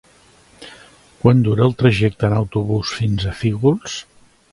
Quant 1.19 1.43
dura 1.47 1.63
el 1.69 1.75
trajecte 1.81 2.27
en 2.29 2.33
autobús 2.39 2.95
fins 3.01 3.29
a 3.33 3.35
Fígols? 3.43 3.99